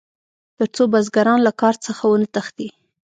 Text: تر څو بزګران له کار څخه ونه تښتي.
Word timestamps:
تر 0.57 0.67
څو 0.75 0.83
بزګران 0.93 1.39
له 1.47 1.51
کار 1.61 1.75
څخه 1.85 2.03
ونه 2.07 2.27
تښتي. 2.33 2.67